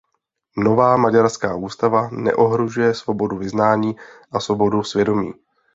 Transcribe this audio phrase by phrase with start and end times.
[0.57, 3.95] Nová maďarská ústava neohrožuje svobodu vyznání
[4.31, 5.33] a svobodu svědomí.